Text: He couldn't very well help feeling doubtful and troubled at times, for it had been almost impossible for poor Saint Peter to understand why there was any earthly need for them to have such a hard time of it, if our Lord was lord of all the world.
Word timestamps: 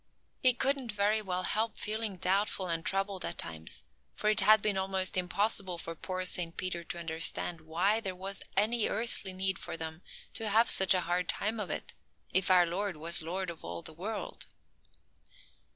He 0.41 0.53
couldn't 0.55 0.91
very 0.91 1.21
well 1.21 1.43
help 1.43 1.77
feeling 1.77 2.15
doubtful 2.15 2.65
and 2.65 2.83
troubled 2.83 3.23
at 3.23 3.37
times, 3.37 3.85
for 4.15 4.31
it 4.31 4.39
had 4.39 4.59
been 4.59 4.75
almost 4.75 5.15
impossible 5.15 5.77
for 5.77 5.93
poor 5.93 6.25
Saint 6.25 6.57
Peter 6.57 6.83
to 6.83 6.97
understand 6.97 7.61
why 7.61 7.99
there 7.99 8.15
was 8.15 8.41
any 8.57 8.87
earthly 8.89 9.31
need 9.31 9.59
for 9.59 9.77
them 9.77 10.01
to 10.33 10.49
have 10.49 10.71
such 10.71 10.95
a 10.95 11.01
hard 11.01 11.29
time 11.29 11.59
of 11.59 11.69
it, 11.69 11.93
if 12.33 12.49
our 12.49 12.65
Lord 12.65 12.97
was 12.97 13.21
lord 13.21 13.51
of 13.51 13.63
all 13.63 13.83
the 13.83 13.93
world. 13.93 14.47